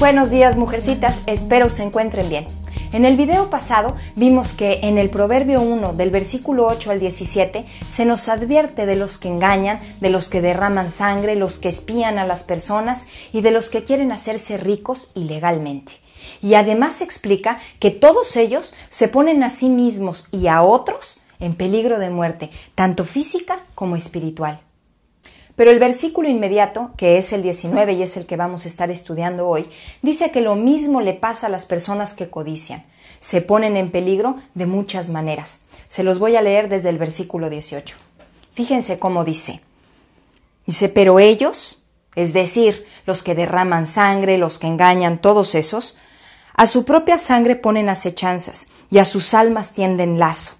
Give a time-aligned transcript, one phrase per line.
[0.00, 2.46] Buenos días mujercitas, espero se encuentren bien.
[2.94, 7.66] En el video pasado vimos que en el Proverbio 1 del versículo 8 al 17
[7.86, 12.18] se nos advierte de los que engañan, de los que derraman sangre, los que espían
[12.18, 15.92] a las personas y de los que quieren hacerse ricos ilegalmente.
[16.40, 21.54] Y además explica que todos ellos se ponen a sí mismos y a otros en
[21.54, 24.60] peligro de muerte, tanto física como espiritual.
[25.60, 28.90] Pero el versículo inmediato, que es el 19 y es el que vamos a estar
[28.90, 29.68] estudiando hoy,
[30.00, 32.82] dice que lo mismo le pasa a las personas que codician.
[33.18, 35.60] Se ponen en peligro de muchas maneras.
[35.86, 37.94] Se los voy a leer desde el versículo 18.
[38.54, 39.60] Fíjense cómo dice.
[40.64, 41.84] Dice, pero ellos,
[42.14, 45.98] es decir, los que derraman sangre, los que engañan, todos esos,
[46.54, 50.54] a su propia sangre ponen acechanzas y a sus almas tienden lazo.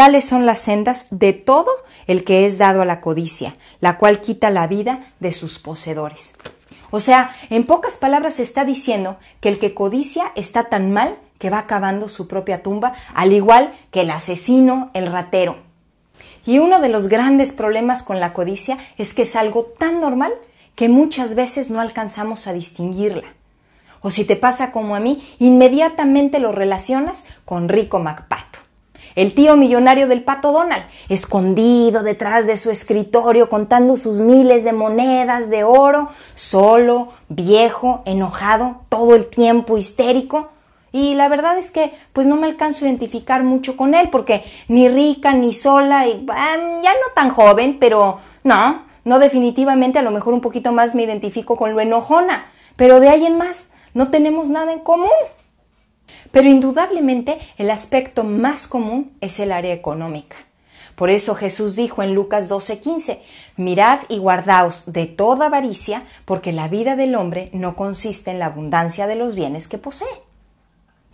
[0.00, 1.68] Tales son las sendas de todo
[2.06, 6.38] el que es dado a la codicia, la cual quita la vida de sus poseedores.
[6.90, 11.50] O sea, en pocas palabras está diciendo que el que codicia está tan mal que
[11.50, 15.58] va acabando su propia tumba, al igual que el asesino, el ratero.
[16.46, 20.32] Y uno de los grandes problemas con la codicia es que es algo tan normal
[20.76, 23.34] que muchas veces no alcanzamos a distinguirla.
[24.00, 28.49] O si te pasa como a mí, inmediatamente lo relacionas con Rico MacPato
[29.16, 34.72] el tío millonario del pato Donald, escondido detrás de su escritorio contando sus miles de
[34.72, 40.50] monedas de oro, solo, viejo, enojado, todo el tiempo histérico.
[40.92, 44.44] Y la verdad es que pues no me alcanzo a identificar mucho con él porque
[44.68, 50.10] ni rica ni sola y ya no tan joven, pero no, no definitivamente a lo
[50.10, 54.08] mejor un poquito más me identifico con lo enojona, pero de ahí en más no
[54.10, 55.08] tenemos nada en común.
[56.30, 60.36] Pero indudablemente el aspecto más común es el área económica.
[61.00, 63.20] Por eso Jesús dijo en Lucas 12:15,
[63.56, 68.46] mirad y guardaos de toda avaricia, porque la vida del hombre no consiste en la
[68.46, 70.06] abundancia de los bienes que posee.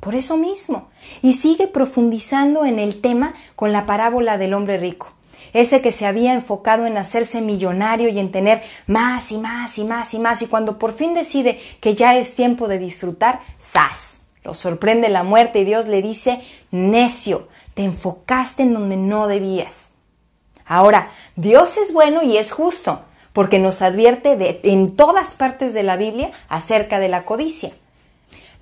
[0.01, 0.89] Por eso mismo.
[1.23, 5.13] Y sigue profundizando en el tema con la parábola del hombre rico.
[5.53, 9.85] Ese que se había enfocado en hacerse millonario y en tener más y más y
[9.85, 14.26] más y más, y cuando por fin decide que ya es tiempo de disfrutar, ¡zas!
[14.47, 16.41] Lo sorprende la muerte y Dios le dice,
[16.71, 19.91] necio, te enfocaste en donde no debías.
[20.65, 23.01] Ahora, Dios es bueno y es justo,
[23.33, 27.73] porque nos advierte en todas partes de la Biblia acerca de la codicia.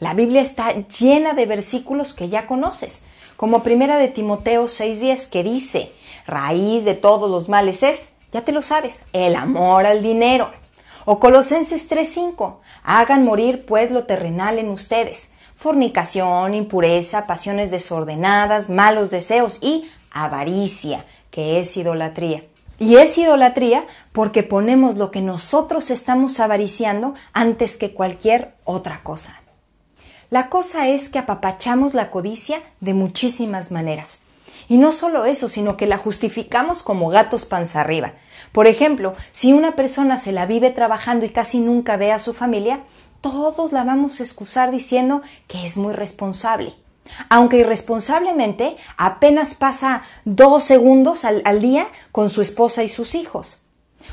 [0.00, 3.04] La Biblia está llena de versículos que ya conoces,
[3.36, 5.92] como primera de Timoteo 6:10 que dice,
[6.26, 10.50] raíz de todos los males es, ya te lo sabes, el amor al dinero.
[11.04, 19.10] O Colosenses 3:5, hagan morir pues lo terrenal en ustedes, fornicación, impureza, pasiones desordenadas, malos
[19.10, 22.42] deseos y avaricia, que es idolatría.
[22.78, 29.40] Y es idolatría porque ponemos lo que nosotros estamos avariciando antes que cualquier otra cosa.
[30.30, 34.20] La cosa es que apapachamos la codicia de muchísimas maneras.
[34.68, 38.14] Y no solo eso, sino que la justificamos como gatos panza arriba.
[38.50, 42.32] Por ejemplo, si una persona se la vive trabajando y casi nunca ve a su
[42.32, 42.80] familia,
[43.24, 46.74] todos la vamos a excusar diciendo que es muy responsable.
[47.30, 53.66] Aunque irresponsablemente apenas pasa dos segundos al, día con su esposa y sus hijos.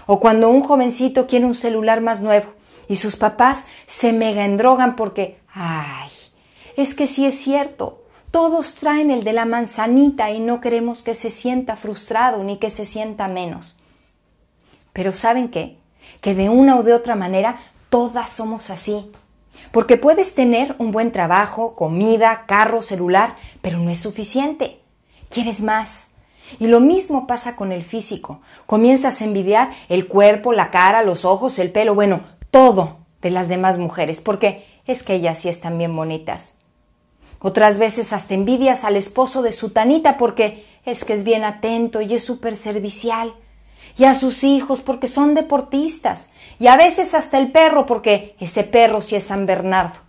[0.06, 2.54] O cuando un jovencito quiere un celular más nuevo
[2.88, 6.10] y sus papás se mega endrogan porque, ay,
[6.78, 11.16] es que sí es cierto, todos traen el de la manzanita y no queremos que
[11.16, 13.78] se sienta frustrado ni que se sienta menos.
[14.94, 15.80] Pero ¿saben qué?
[16.22, 17.60] Que de una o de otra manera
[17.92, 19.12] Todas somos así.
[19.74, 24.80] Porque puedes tener un buen trabajo, comida, carro, celular, pero no es suficiente.
[25.30, 26.12] Quieres más.
[26.58, 28.40] Y lo mismo pasa con el físico.
[28.66, 33.50] Comienzas a envidiar el cuerpo, la cara, los ojos, el pelo, bueno, todo de las
[33.50, 36.60] demás mujeres, porque es que ellas sí están bien bonitas.
[37.40, 42.00] Otras veces hasta envidias al esposo de su tanita porque es que es bien atento
[42.00, 43.34] y es súper servicial
[43.98, 46.30] y a sus hijos porque son deportistas
[46.60, 50.00] y a veces hasta el perro porque ese perro sí es San Bernardo.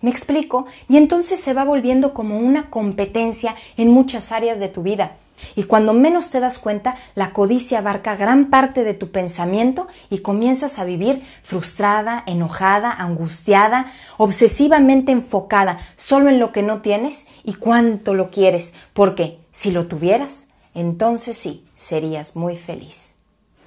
[0.00, 0.66] ¿Me explico?
[0.88, 5.16] Y entonces se va volviendo como una competencia en muchas áreas de tu vida.
[5.56, 10.18] Y cuando menos te das cuenta, la codicia abarca gran parte de tu pensamiento y
[10.18, 17.54] comienzas a vivir frustrada, enojada, angustiada, obsesivamente enfocada solo en lo que no tienes y
[17.54, 23.14] cuánto lo quieres, porque si lo tuvieras, entonces sí, serías muy feliz.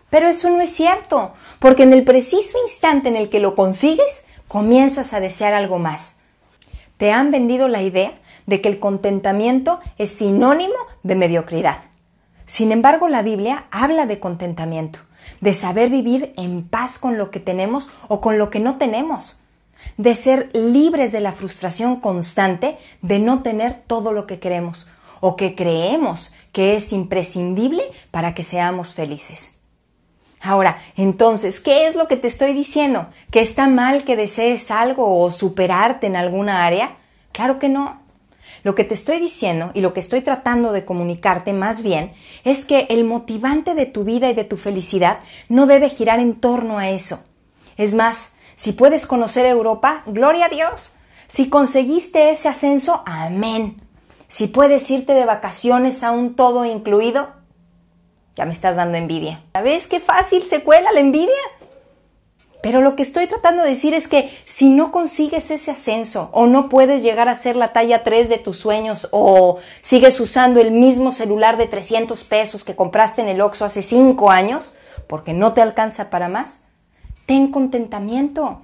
[0.09, 4.25] Pero eso no es cierto, porque en el preciso instante en el que lo consigues,
[4.47, 6.19] comienzas a desear algo más.
[6.97, 8.13] Te han vendido la idea
[8.45, 11.83] de que el contentamiento es sinónimo de mediocridad.
[12.45, 14.99] Sin embargo, la Biblia habla de contentamiento,
[15.41, 19.41] de saber vivir en paz con lo que tenemos o con lo que no tenemos.
[19.97, 25.35] de ser libres de la frustración constante de no tener todo lo que queremos o
[25.35, 29.59] que creemos que es imprescindible para que seamos felices.
[30.41, 33.07] Ahora, entonces, ¿qué es lo que te estoy diciendo?
[33.31, 36.97] ¿Que está mal que desees algo o superarte en alguna área?
[37.31, 38.01] Claro que no.
[38.63, 42.13] Lo que te estoy diciendo y lo que estoy tratando de comunicarte más bien
[42.43, 46.39] es que el motivante de tu vida y de tu felicidad no debe girar en
[46.39, 47.23] torno a eso.
[47.77, 50.95] Es más, si puedes conocer Europa, gloria a Dios.
[51.27, 53.86] Si conseguiste ese ascenso, amén.
[54.27, 57.29] Si puedes irte de vacaciones a un todo incluido,
[58.35, 59.41] ya me estás dando envidia.
[59.53, 61.33] ¿Sabes qué fácil se cuela la envidia?
[62.61, 66.47] Pero lo que estoy tratando de decir es que si no consigues ese ascenso o
[66.47, 70.71] no puedes llegar a ser la talla 3 de tus sueños o sigues usando el
[70.71, 74.75] mismo celular de 300 pesos que compraste en el Oxxo hace 5 años
[75.07, 76.63] porque no te alcanza para más,
[77.25, 78.61] ten contentamiento.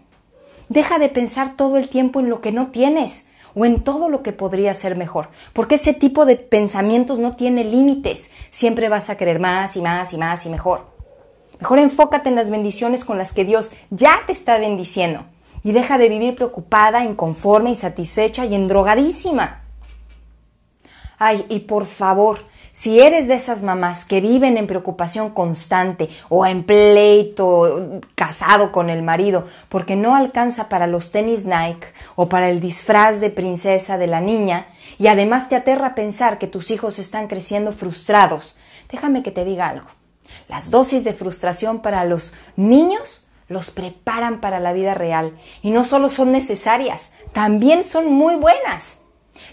[0.69, 4.23] Deja de pensar todo el tiempo en lo que no tienes o en todo lo
[4.23, 8.31] que podría ser mejor, porque ese tipo de pensamientos no tiene límites.
[8.51, 10.85] Siempre vas a querer más y más y más y mejor.
[11.59, 15.25] Mejor enfócate en las bendiciones con las que Dios ya te está bendiciendo
[15.63, 19.61] y deja de vivir preocupada, inconforme, insatisfecha y endrogadísima.
[21.17, 22.39] Ay, y por favor,
[22.73, 28.89] si eres de esas mamás que viven en preocupación constante o en pleito casado con
[28.89, 33.99] el marido porque no alcanza para los tenis Nike o para el disfraz de princesa
[33.99, 34.65] de la niña
[34.97, 38.57] y además te aterra pensar que tus hijos están creciendo frustrados,
[38.91, 39.87] déjame que te diga algo.
[40.47, 45.85] Las dosis de frustración para los niños los preparan para la vida real y no
[45.85, 49.02] solo son necesarias, también son muy buenas.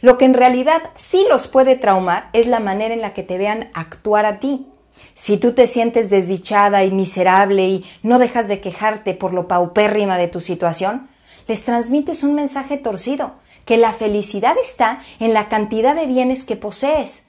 [0.00, 3.38] Lo que en realidad sí los puede traumar es la manera en la que te
[3.38, 4.66] vean actuar a ti.
[5.14, 10.16] Si tú te sientes desdichada y miserable y no dejas de quejarte por lo paupérrima
[10.16, 11.08] de tu situación,
[11.46, 13.32] les transmites un mensaje torcido,
[13.64, 17.28] que la felicidad está en la cantidad de bienes que posees.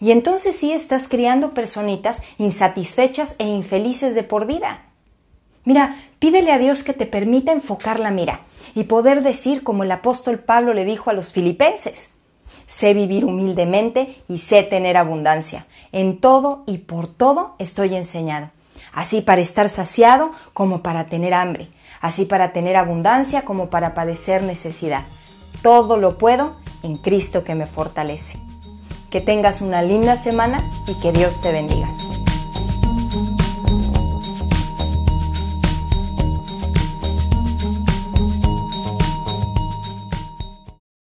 [0.00, 4.82] Y entonces sí estás criando personitas insatisfechas e infelices de por vida.
[5.64, 8.40] Mira, pídele a Dios que te permita enfocar la mira
[8.74, 12.14] y poder decir como el apóstol Pablo le dijo a los filipenses,
[12.66, 15.66] sé vivir humildemente y sé tener abundancia.
[15.92, 18.50] En todo y por todo estoy enseñado,
[18.92, 21.68] así para estar saciado como para tener hambre,
[22.00, 25.04] así para tener abundancia como para padecer necesidad.
[25.62, 28.38] Todo lo puedo en Cristo que me fortalece.
[29.10, 30.58] Que tengas una linda semana
[30.88, 31.88] y que Dios te bendiga.